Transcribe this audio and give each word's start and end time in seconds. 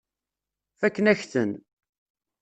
Fakken-ak-ten. 0.79 1.51